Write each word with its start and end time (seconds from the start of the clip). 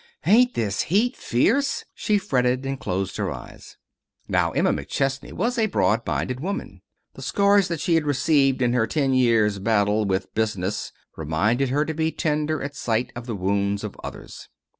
"Ain't 0.25 0.55
this 0.55 0.81
heat 0.89 1.15
fierce?" 1.15 1.85
she 1.93 2.17
fretted, 2.17 2.65
and 2.65 2.79
closed 2.79 3.17
her 3.17 3.29
eyes. 3.29 3.77
Now, 4.27 4.49
Emma 4.49 4.73
McChesney 4.73 5.31
was 5.31 5.59
a 5.59 5.67
broad 5.67 6.01
minded 6.07 6.39
woman. 6.39 6.81
The 7.13 7.21
scars 7.21 7.67
that 7.67 7.79
she 7.79 7.93
had 7.93 8.05
received 8.07 8.63
in 8.63 8.73
her 8.73 8.87
ten 8.87 9.13
years' 9.13 9.59
battle 9.59 10.05
with 10.05 10.33
business 10.33 10.91
reminded 11.15 11.69
her 11.69 11.85
to 11.85 11.93
be 11.93 12.11
tender 12.11 12.63
at 12.63 12.75
sight 12.75 13.11
of 13.15 13.27
the 13.27 13.35
wounds 13.35 13.83
of 13.83 13.95
others. 14.03 14.49